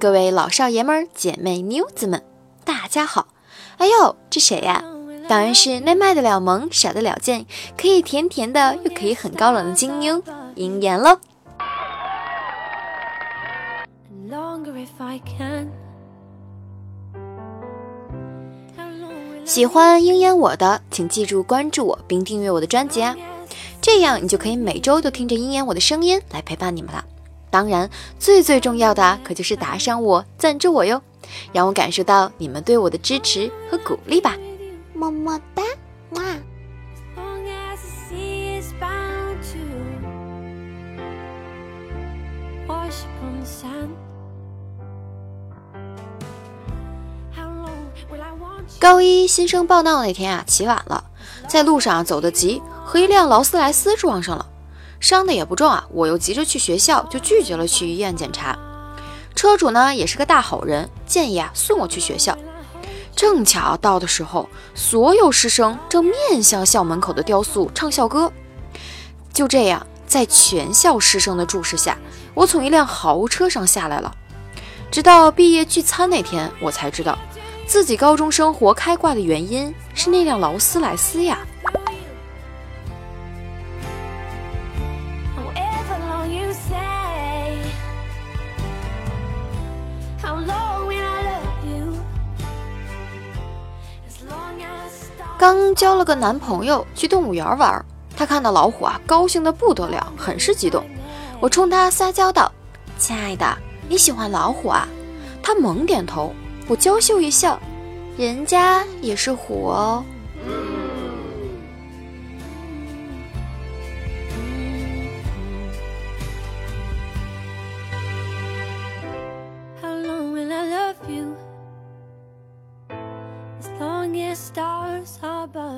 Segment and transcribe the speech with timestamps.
[0.00, 2.22] 各位老少爷们儿、姐妹妞子们，
[2.64, 3.28] 大家好！
[3.76, 4.82] 哎呦，这谁呀？
[5.28, 7.44] 当然是那卖得了萌、傻得了贱、
[7.76, 10.22] 可以甜甜的又可以很高冷的金妞
[10.54, 11.18] 鹰眼喽！
[19.44, 23.14] 喜欢鹰眼我的，请记住关注我并订阅我的专辑啊！
[23.82, 27.04] 这样你就可以每周都听着鹰眼我的声音来陪伴你们了。
[27.50, 31.02] 当然，最最重要的可就是打赏我、赞助我哟，
[31.52, 34.36] 让我感受到你们对我的支持和鼓励吧，
[34.94, 35.62] 么么哒，
[36.10, 36.22] 哇！
[48.78, 51.04] 高一新生报到那天啊，起晚了，
[51.46, 54.49] 在路上走得急，和一辆劳斯莱斯撞上了。
[55.00, 58.56] 伤的也不重啊，我又急着去学校，就拒绝了去医院检查。
[59.34, 62.36] 车主呢也是个大好人，建议啊送我去学校。
[63.16, 68.30] 正巧到的时候，所有师生正面向校门口的雕塑唱校歌。
[69.32, 71.98] 就这样，在全校师生的注视下，
[72.34, 74.14] 我从一辆豪车上下来了。
[74.90, 77.18] 直到毕业聚餐那天，我才知道
[77.66, 81.38] 自己高中生活开挂的原因是那辆劳斯莱斯呀。
[95.40, 97.82] 刚交了个男朋友，去动物园玩。
[98.14, 100.84] 他看到老虎啊，高兴的不得了，很是激动。
[101.40, 102.52] 我冲他撒娇道
[103.00, 103.56] ：“亲爱的，
[103.88, 104.86] 你喜欢老虎啊？”
[105.42, 106.34] 他猛点头。
[106.68, 107.58] 我娇羞一笑
[108.18, 110.04] ：“人家也是虎哦。”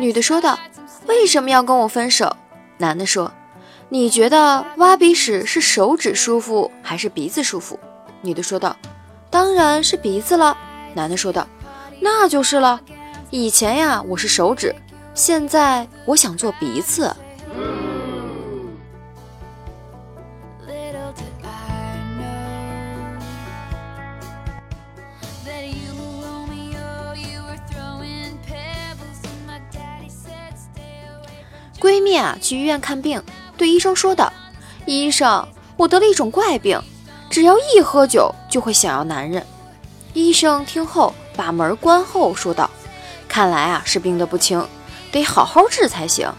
[0.00, 0.58] 女的说道
[1.06, 2.34] ：“为什么要跟我分手？”
[2.78, 3.30] 男的说
[3.90, 7.78] ：“你觉得挖鼻屎是手指舒服还是鼻子舒服？”
[8.22, 8.74] 女的说道
[9.28, 10.56] ：“当然是鼻子了。”
[10.94, 11.46] 男的说道
[12.00, 12.80] ：“那就是了。
[13.28, 14.74] 以前呀，我是手指，
[15.14, 17.14] 现在我想做鼻子。”
[31.80, 33.22] 闺蜜啊，去医院看病，
[33.56, 34.30] 对医生说道
[34.84, 35.48] ：“医生，
[35.78, 36.78] 我得了一种怪病，
[37.30, 39.44] 只要一喝酒就会想要男人。”
[40.12, 42.70] 医生听后把门关后说道
[43.26, 44.62] ：“看来啊是病得不轻，
[45.10, 46.30] 得好好治才行。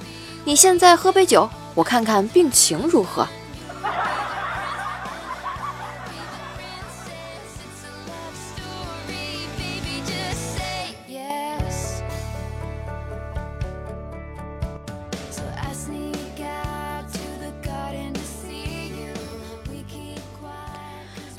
[0.45, 3.27] 你现在喝杯酒，我看看病情如何。”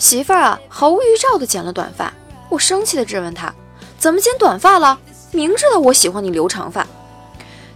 [0.02, 2.12] 媳妇儿啊，毫无预兆的剪了短发，
[2.48, 3.54] 我生气的质问他
[4.00, 4.98] ：“怎么剪短发了？
[5.30, 6.84] 明知道我喜欢你留长发。”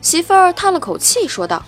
[0.02, 1.64] 媳妇儿叹了口气说道：“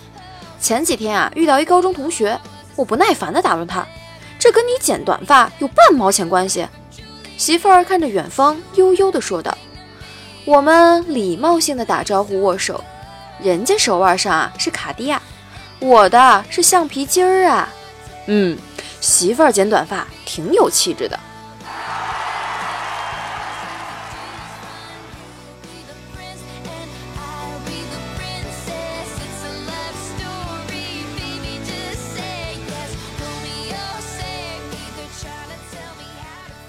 [0.60, 2.36] 前几天啊，遇到一高中同学，
[2.74, 3.86] 我不耐烦的打断他：
[4.36, 6.66] 这跟你剪短发有半毛钱关系？”
[7.38, 9.56] 媳妇儿看着远方，悠悠的说道
[10.44, 12.82] ：“我们礼貌性的打招呼握手，
[13.40, 15.22] 人家手腕上啊是卡地亚，
[15.78, 17.68] 我的是橡皮筋儿啊。”
[18.26, 18.58] 嗯。
[19.00, 21.18] 媳妇儿剪短发挺有气质的。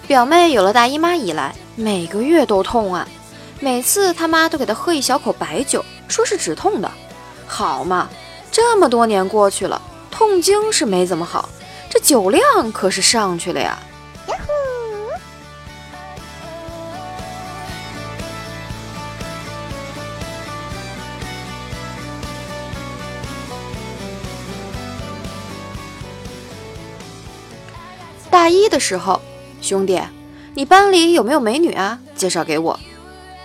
[0.08, 3.06] 表妹有了大姨妈以来，每个月都痛啊，
[3.60, 6.90] 每次他妈都给她喝一小口白酒，说是止痛的。
[7.46, 8.10] 好嘛，
[8.52, 9.80] 这么多年过去了，
[10.10, 11.50] 痛经是没怎么好。
[12.00, 13.78] 酒量可是上去了呀！
[28.31, 29.19] 大一的时候，
[29.60, 30.00] 兄弟，
[30.54, 32.00] 你班里有没有美女啊？
[32.16, 32.80] 介绍给我。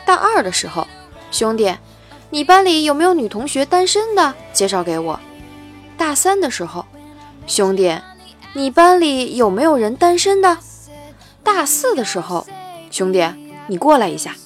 [0.04, 0.86] 大二的时候，
[1.30, 1.74] 兄弟，
[2.30, 4.34] 你班里有没有女同学单身的？
[4.52, 5.18] 介绍给我。
[5.96, 6.84] 大三的时候，
[7.46, 7.98] 兄弟，
[8.56, 10.56] 你班里有没有人单身的？
[11.42, 12.46] 大四的时候，
[12.88, 13.26] 兄弟，
[13.66, 14.36] 你过来一下。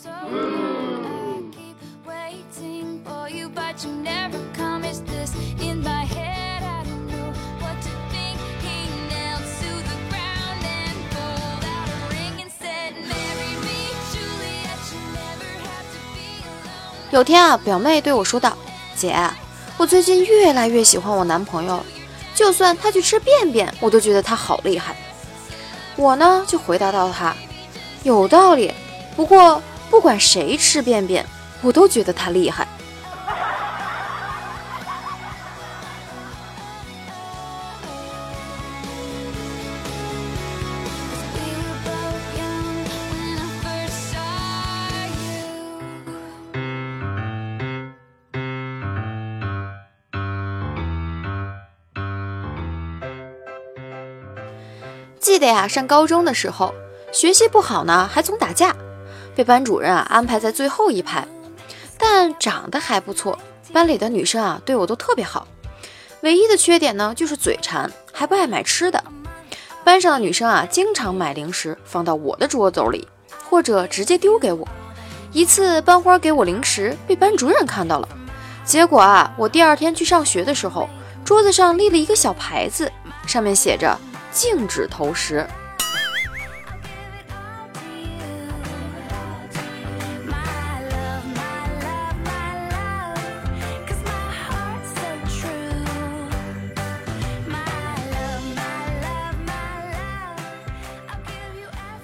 [17.11, 18.56] 有天啊，表妹对我说道
[18.96, 19.14] ：“姐，
[19.76, 21.82] 我最近越来越喜欢我男朋友，
[22.38, 24.94] 就算他去吃便便，我都觉得他好厉害。”
[25.99, 27.35] 我呢就回答到他
[28.05, 28.73] ：“有道理，
[29.17, 31.26] 不过不管谁吃便便，
[31.62, 32.68] 我都觉得他厉害。”
[55.49, 56.75] 哎呀，上高中的时候，
[57.11, 58.77] 学习不好呢，还总打架，
[59.35, 61.27] 被班主任啊安排在最后一排。
[61.97, 63.39] 但长得还不错，
[63.73, 65.49] 班里的女生啊对我都特别好。
[66.21, 69.03] 唯一的缺点呢就是嘴馋，还不爱买吃的。
[69.83, 73.09] 班上的女生啊经常买零食放到我的桌兜里，
[73.49, 74.69] 或者直接丢给我。
[75.33, 78.09] 一次班花给我零食，被班主任看到了。
[78.67, 80.87] 结果啊，我第二天去上学的时候，
[81.25, 82.93] 桌子上立了一个小牌子，
[83.27, 83.99] 上面写着。
[84.38, 85.44] 禁止投食。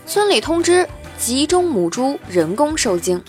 [0.04, 3.22] 村里通知集中母猪人工受精，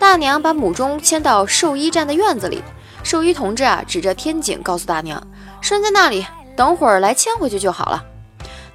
[0.00, 2.60] 大娘把母猪牵到兽医站的院子里，
[3.04, 5.24] 兽医同志啊指着天井告诉大娘，
[5.60, 8.11] 拴在那里，等会儿来牵回去就好了。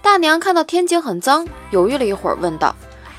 [0.07, 2.73] 大娘看到天井很脏，犹豫了一会儿，问道：“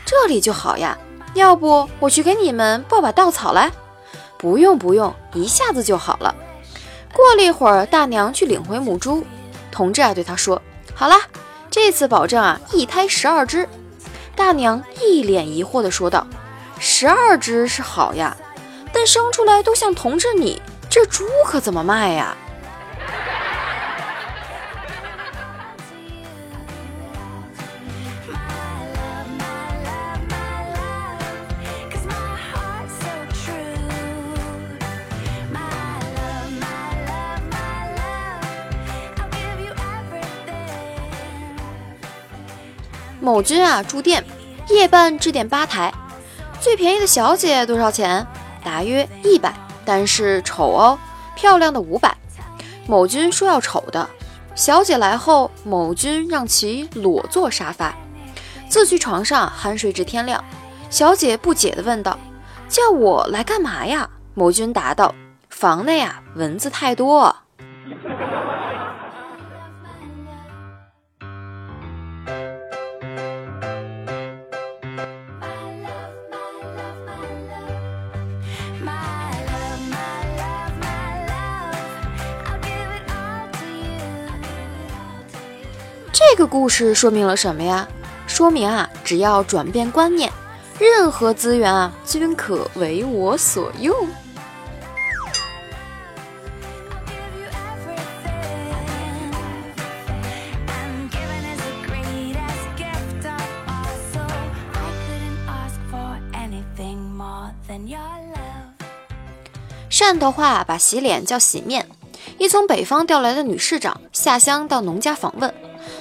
[0.07, 0.97] 这里就好呀，
[1.35, 3.71] 要不我去给你们抱把稻草来
[4.39, 6.35] ？”“不用不用，一下子就好了。”
[7.13, 9.23] 过了一会儿，大娘去领回母猪，
[9.71, 10.61] 同志啊对她说
[10.97, 11.15] ：“好了，
[11.71, 13.69] 这次保证啊一胎十二只。”
[14.35, 16.27] 大娘一脸疑惑地说道
[16.81, 18.35] ：“十二只是好呀，
[18.95, 22.35] 但生出来都像同志你，这猪可怎么卖呀？”
[43.29, 44.25] 某君啊，住店，
[44.71, 45.93] 夜半致电吧台，
[46.63, 48.27] 最便宜的小姐多少钱？
[48.65, 49.53] 大约一百，
[49.85, 50.99] 但是丑哦，
[51.37, 52.17] 漂亮的五百。
[52.87, 54.09] 某君说要丑的，
[54.55, 57.95] 小姐来后，某君让其裸坐沙发，
[58.71, 60.43] 自去床上酣睡至天亮。
[60.89, 62.19] 小姐不解地问道
[62.67, 65.15] ：“叫我来干嘛呀？”某君答道
[65.51, 67.37] ：“房内啊，蚊子太多。”
[86.39, 87.89] 个故事说明了什么呀？
[88.29, 90.31] 说明啊，只要转变观念，
[90.79, 93.93] 任何资源啊均可为我所用。
[109.91, 111.89] 汕头话把洗脸叫洗面。
[112.39, 115.53] 一从北方调来的女市长下乡到农家访问。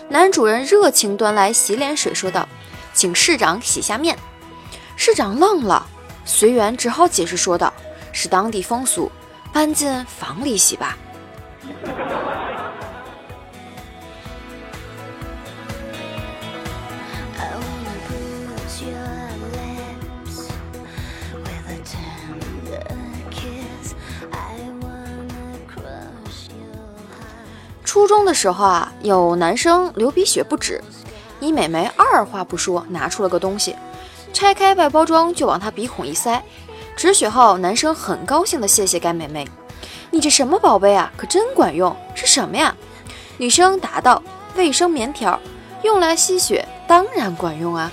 [0.10, 2.48] 男主人热情端来洗脸水，说道
[2.94, 4.18] ：“请市长洗下面。”
[4.96, 5.86] 市长愣了，
[6.24, 7.74] 随缘只好解释说道
[8.14, 9.12] ：“是当地风俗，
[9.52, 10.98] 搬进房里洗吧。”
[27.98, 30.80] 初中的时候啊，有男生流鼻血不止，
[31.39, 33.75] 你美眉二话不说拿出了个东西，
[34.32, 36.39] 拆开外包装就往他鼻孔一塞。
[36.96, 39.48] 止血后，男生很高兴的谢谢该美眉
[40.12, 41.12] ：“你这什么宝贝啊？
[41.18, 42.75] 可真管用，是什么呀？”
[43.38, 44.22] 女生答道
[44.56, 45.39] ：“卫生棉条，
[45.82, 47.92] 用来吸血，当然管用啊。”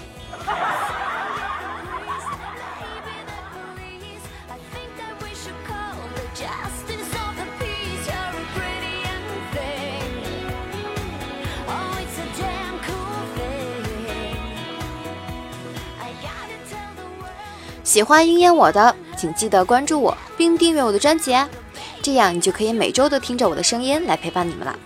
[17.95, 21.49] 喜欢鹰眼我的，请记得关注我并订阅我的专辑啊，
[22.03, 24.77] 这样你就可以每周都听着我的声音来陪伴你们了。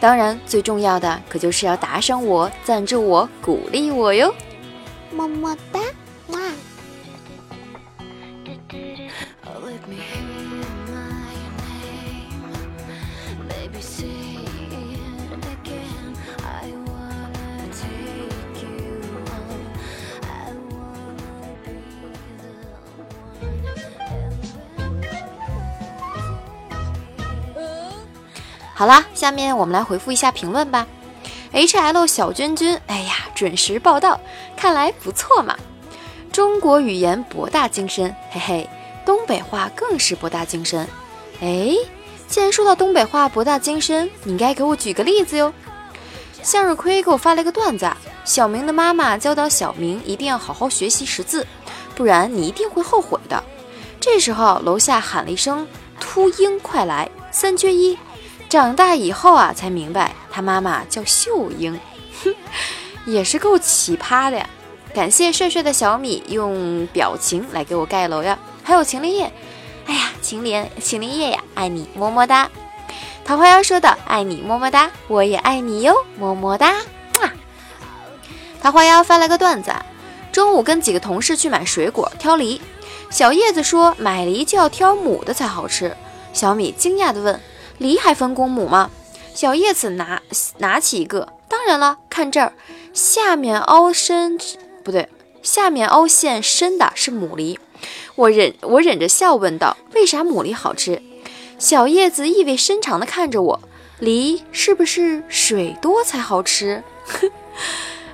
[0.00, 4.34] 当然，最重要的可就是要打赏我、赞助我、鼓励我哟，
[5.12, 5.78] 么么哒，
[6.28, 6.40] 哇！
[28.74, 30.84] 好啦，下面我们来回复一下评论吧。
[31.52, 34.20] H L 小君君，哎呀，准时报道，
[34.56, 35.56] 看来不错嘛。
[36.32, 38.70] 中国语言博大精深，嘿嘿，
[39.06, 40.88] 东北话更是博大精深。
[41.40, 41.72] 哎，
[42.26, 45.54] 既然说到东北话博大精深，你应该给我举个例子哟。
[46.42, 47.88] 向日葵给我发了一个段子：
[48.24, 51.46] 小明的妈妈教导小明一定要好好学习识字，
[51.94, 53.42] 不然你一定会后悔的。
[54.00, 55.64] 这时候楼下喊了一声
[56.00, 57.08] ：“秃鹰，快来！
[57.30, 57.96] 三缺一。”
[58.54, 61.76] 长大以后啊，才明白他妈妈叫秀英，
[62.22, 62.32] 哼，
[63.04, 64.48] 也是够奇葩的呀！
[64.94, 69.32] 感谢帅帅的小米用表情来给我盖楼呀，还有秦林叶，
[69.86, 72.48] 哎呀，秦林秦林叶呀，爱你么么哒！
[73.24, 76.76] 桃花妖说的爱你么么哒，我也爱你哟，么么哒！
[77.20, 77.34] 啊！
[78.62, 79.74] 桃花妖发了个段子，
[80.30, 82.60] 中午跟几个同事去买水果挑梨，
[83.10, 85.96] 小叶子说买梨就要挑母的才好吃，
[86.32, 87.40] 小米惊讶的问。
[87.78, 88.90] 梨还分公母吗？
[89.34, 90.22] 小叶子拿
[90.58, 92.52] 拿起一个，当然了，看这儿，
[92.92, 94.38] 下面凹深
[94.84, 95.08] 不对，
[95.42, 97.58] 下面凹陷深的是母梨。
[98.14, 101.02] 我忍我忍着笑问道：“为啥母梨好吃？”
[101.58, 103.60] 小叶子意味深长地看着我
[103.98, 107.30] ：“梨是不是水多才好吃？”哼，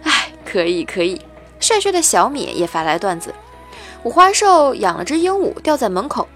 [0.05, 1.21] 哎，可以可以。
[1.61, 3.35] 帅帅的小米也发来段子：
[4.05, 6.27] 五花兽养了只鹦鹉，吊在门口，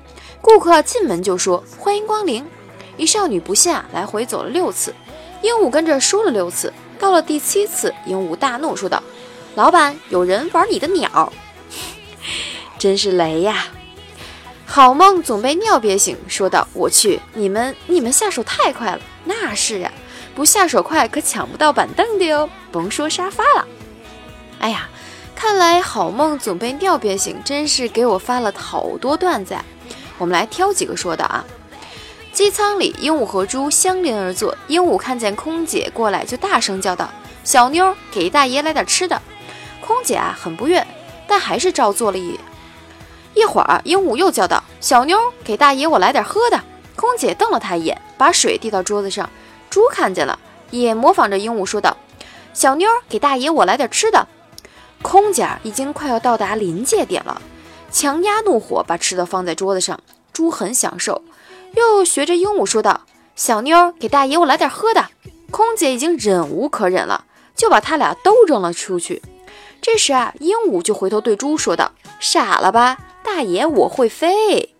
[0.42, 2.44] 顾客进门就说：“欢迎光临。”
[2.96, 4.94] 一少女不信啊，来回走了六次，
[5.42, 9.02] 鹦鹉跟着说了六次，到了第七次，鹦鹉大怒说道
[9.56, 11.32] ：“老板，有人玩你的鸟，
[12.78, 13.66] 真是雷呀！”
[14.66, 19.92] 好梦总被尿憋醒，说道：“我去，你们你们下手太快了，那是呀，
[20.34, 23.66] 不下手快可抢不到板凳的哟，甭说沙发了。”
[24.58, 24.88] 哎呀，
[25.36, 29.56] 看来好梦总被尿憋醒，真是给我发了好多段子，
[30.18, 31.44] 我们来挑几个说的啊。
[32.34, 34.56] 机舱里，鹦鹉和猪相邻而坐。
[34.66, 37.08] 鹦鹉看见空姐过来，就大声叫道
[37.44, 39.22] ：“小妞，给大爷来点吃的。”
[39.80, 40.84] 空姐啊，很不悦，
[41.28, 42.36] 但还是照做了一。
[43.34, 46.60] 一会儿，鹦鹉又叫道：“小妞，给大爷我来点喝的。”
[46.96, 49.30] 空姐瞪了他一眼，把水递到桌子上。
[49.70, 50.36] 猪看见了，
[50.70, 51.96] 也模仿着鹦鹉说道
[52.52, 54.26] ：“小妞，给大爷我来点吃的。”
[55.02, 57.40] 空姐已经快要到达临界点了，
[57.92, 60.00] 强压怒火，把吃的放在桌子上。
[60.32, 61.22] 猪很享受。
[61.74, 63.02] 又学着鹦鹉说道
[63.34, 65.08] ：“小妞，给大爷我来点喝的。”
[65.50, 69.22] 空姐已经忍无可忍了，就把他俩都扔了出去。
[69.80, 74.74] 这时啊，鹦鹉就回头对猪说道：“傻了吧，大爷我会飞。”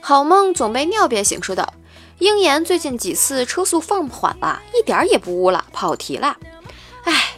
[0.00, 1.74] 好梦总被尿憋醒，说道
[2.20, 6.36] ：“鹰眼最近几次车速放缓了，一点也不污了，跑题了。
[7.04, 7.34] 哎，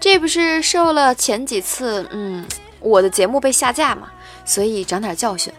[0.00, 2.46] 这不是受了前几次嗯
[2.80, 4.12] 我的节目被下架嘛，
[4.46, 5.52] 所以长点教训。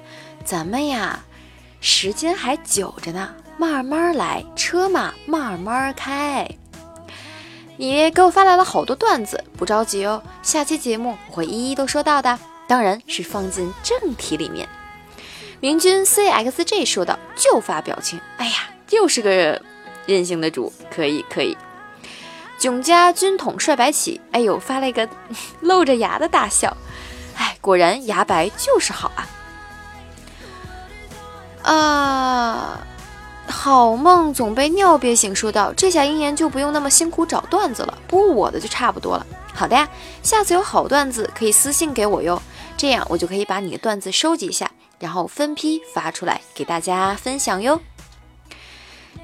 [0.44, 1.24] 咱们呀。”
[1.88, 6.50] 时间还久着呢，慢慢来，车嘛慢慢开。
[7.78, 14.68] 你给我发来了好多段子，不着急哦，下期节目我会一一都说到的，当然是放进正题里面。
[15.60, 19.62] 明君 cxj 说道：“就发表情，哎呀，又是个
[20.08, 21.56] 任性的主，可以可以。”
[22.58, 25.08] 囧家军统帅白起，哎呦，发了一个
[25.62, 26.76] 露着牙的大笑，
[27.38, 29.30] 哎，果然牙白就是好啊。
[31.66, 32.80] 啊，
[33.48, 39.26] 好梦总被尿憋醒，说道：“这下鹰眼就不用那么辛苦找段子了，播我的就差不多了。
[39.52, 39.90] 好的呀，
[40.22, 42.40] 下次有好段子可以私信给我哟，
[42.78, 44.70] 这样我就可以把你的段子收集一下，
[45.00, 47.82] 然后分批发出来给大家分享哟。”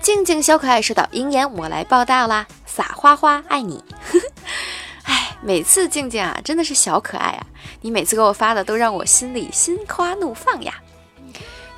[0.01, 3.83] 静静小可爱说道：“鹰眼，我来报道啦，撒花花爱你。
[5.05, 7.45] ”哎，每次静静啊，真的是小可爱啊，
[7.81, 10.73] 你每次给我发的都让我心里心花怒放呀。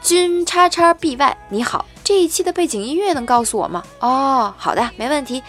[0.03, 3.81] 君叉叉 by，你好，这一期的背景音乐能告诉我吗？
[4.01, 5.41] 哦，好的，没问题。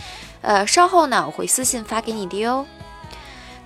[0.42, 2.64] 呃，稍后呢，我会私信发给你的哟。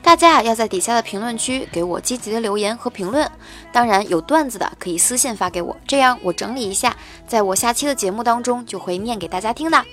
[0.00, 3.30] 大家啊要在底下的评论区给我积极的留言和评论。
[3.70, 9.84] 当然，有段子的可以私信发给我，这样我整理一下，在我下期的节目当中就会念给大家听的。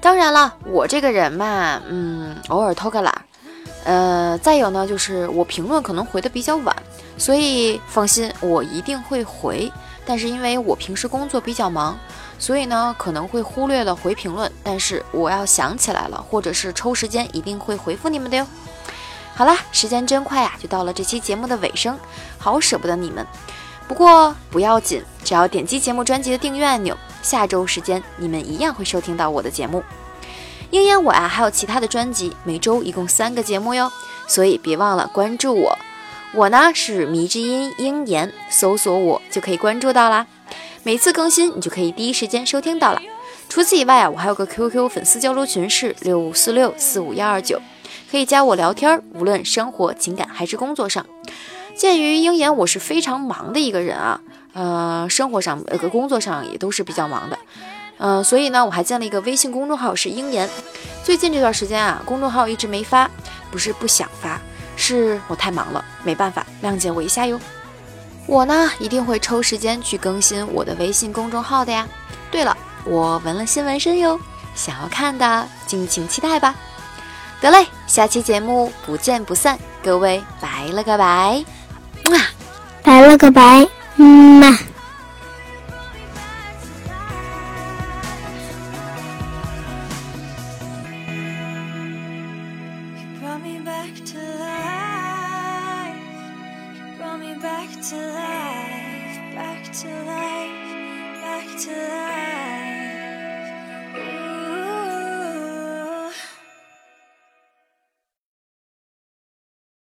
[0.00, 3.14] 当然了，我这个人嘛，嗯，偶尔偷个懒。
[3.84, 6.74] 呃，再有呢，就是我评论可能回的比较晚，
[7.18, 9.70] 所以放心，我一定会回。
[10.06, 11.98] 但是因为我平时工作比较忙，
[12.38, 14.50] 所以呢可能会忽略了回评论。
[14.62, 18.46] 但是我要想起来了，或者是抽时间，一定会回复你们的哟。
[19.34, 21.98] 好啦，时间真快呀，就到了这期节目的尾声，
[22.38, 23.26] 好舍不得你们。
[23.88, 29.82] 不过不要紧，只要点击节目专辑的订阅按钮，下周时间你们一样会收听到我的节目。
[30.70, 33.92] 鹰眼我呀，还有其他的专辑，每周一共三个节目哟，
[34.26, 35.78] 所以别忘了关注我。
[36.36, 40.26] 我呢是迷之音鹰眼，搜索我就可以关注到啦。
[40.82, 43.00] 每次更新你就可以第一时间收听到了。
[43.48, 47.58] 除此以外啊，我还有个 QQ 粉丝交流群是六五四六四五幺二九，
[48.10, 51.06] 可以加我聊天，无论生活、情感还是工作上。
[51.74, 54.20] 鉴于鹰眼我是非常忙的一个人啊，
[54.52, 57.38] 呃，生活上呃工作上也都是比较忙的。
[57.96, 60.46] 嗯，所以呢，我还建了一个微信公众号，是鹰言。
[61.02, 63.10] 最近这段时间啊，公众号一直没发，
[63.50, 64.38] 不是不想发，
[64.76, 67.40] 是我太忙了，没办法，谅解我一下哟。
[68.26, 71.88] 我呢，一定会抽时间去更新我的微信公众号的呀。
[72.30, 74.20] 对了，我纹了新纹身哟，
[74.54, 76.54] 想要看的敬请期待吧。
[77.40, 81.44] 得嘞，下期节目不见不散，各位拜了个拜，
[82.10, 82.18] 么，
[82.82, 83.66] 拜了个拜，
[83.96, 84.58] 嗯嘛。